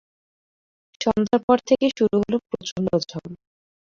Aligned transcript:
সন্ধ্যার 1.01 1.41
পর 1.47 1.57
থেকে 1.67 1.85
শুরু 1.97 2.15
হলো 2.21 2.37
প্রচণ্ড 2.47 2.87
ঝড়। 3.01 3.31